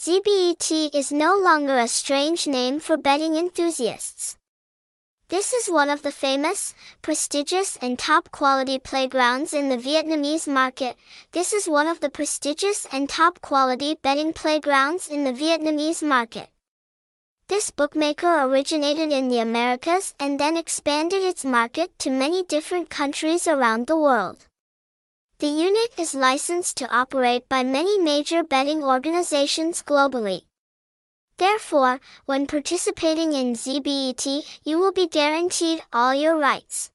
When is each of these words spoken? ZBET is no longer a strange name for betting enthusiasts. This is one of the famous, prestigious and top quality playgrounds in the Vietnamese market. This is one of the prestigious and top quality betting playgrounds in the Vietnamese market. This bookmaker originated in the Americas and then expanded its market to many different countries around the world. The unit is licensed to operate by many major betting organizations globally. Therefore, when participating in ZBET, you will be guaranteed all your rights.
ZBET 0.00 0.94
is 0.94 1.10
no 1.10 1.36
longer 1.36 1.76
a 1.76 1.88
strange 1.88 2.46
name 2.46 2.78
for 2.78 2.96
betting 2.96 3.34
enthusiasts. 3.34 4.36
This 5.28 5.52
is 5.52 5.66
one 5.68 5.90
of 5.90 6.02
the 6.02 6.12
famous, 6.12 6.72
prestigious 7.02 7.76
and 7.82 7.98
top 7.98 8.30
quality 8.30 8.78
playgrounds 8.78 9.52
in 9.52 9.68
the 9.70 9.76
Vietnamese 9.76 10.46
market. 10.46 10.96
This 11.32 11.52
is 11.52 11.66
one 11.66 11.88
of 11.88 11.98
the 11.98 12.10
prestigious 12.10 12.86
and 12.92 13.08
top 13.08 13.40
quality 13.40 13.96
betting 14.00 14.32
playgrounds 14.32 15.08
in 15.08 15.24
the 15.24 15.32
Vietnamese 15.32 16.00
market. 16.00 16.48
This 17.48 17.72
bookmaker 17.72 18.44
originated 18.44 19.10
in 19.10 19.28
the 19.28 19.40
Americas 19.40 20.14
and 20.20 20.38
then 20.38 20.56
expanded 20.56 21.24
its 21.24 21.44
market 21.44 21.98
to 21.98 22.10
many 22.10 22.44
different 22.44 22.88
countries 22.88 23.48
around 23.48 23.88
the 23.88 23.98
world. 23.98 24.47
The 25.40 25.46
unit 25.46 25.92
is 25.96 26.16
licensed 26.16 26.76
to 26.78 26.92
operate 26.92 27.48
by 27.48 27.62
many 27.62 27.96
major 27.96 28.42
betting 28.42 28.82
organizations 28.82 29.84
globally. 29.84 30.46
Therefore, 31.36 32.00
when 32.26 32.48
participating 32.48 33.32
in 33.34 33.54
ZBET, 33.54 34.60
you 34.64 34.80
will 34.80 34.90
be 34.90 35.06
guaranteed 35.06 35.80
all 35.92 36.12
your 36.12 36.36
rights. 36.36 36.90